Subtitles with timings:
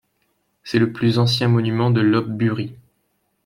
[0.63, 2.73] C'est le plus ancien monument de Lopburi.